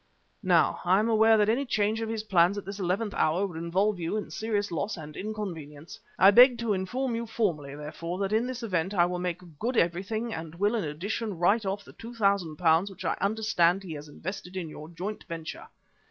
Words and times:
"Now 0.41 0.79
I 0.83 0.97
am 0.97 1.07
aware 1.09 1.37
that 1.37 1.47
any 1.47 1.63
change 1.63 2.01
of 2.01 2.09
his 2.09 2.23
plans 2.23 2.57
at 2.57 2.65
this 2.65 2.79
eleventh 2.79 3.13
hour 3.13 3.45
would 3.45 3.55
involve 3.55 3.99
you 3.99 4.17
in 4.17 4.31
serious 4.31 4.71
loss 4.71 4.97
and 4.97 5.15
inconvenience. 5.15 5.99
I 6.17 6.31
beg 6.31 6.57
to 6.57 6.73
inform 6.73 7.13
you 7.13 7.27
formally, 7.27 7.75
therefore, 7.75 8.17
that 8.17 8.33
in 8.33 8.47
this 8.47 8.63
event 8.63 8.95
I 8.95 9.05
will 9.05 9.19
make 9.19 9.59
good 9.59 9.77
everything 9.77 10.33
and 10.33 10.55
will 10.55 10.73
in 10.73 10.85
addition 10.85 11.37
write 11.37 11.67
off 11.67 11.83
the 11.85 11.93
£2,000 11.93 12.89
which 12.89 13.05
I 13.05 13.15
understand 13.21 13.83
he 13.83 13.93
has 13.93 14.07
invested 14.09 14.55
in 14.57 14.69
your 14.69 14.89
joint 14.89 15.23
venture. 15.25 15.67